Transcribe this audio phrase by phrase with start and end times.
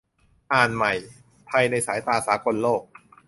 [0.53, 0.93] อ่านใหม่:
[1.47, 2.81] ไทยในสายตาสากลโลก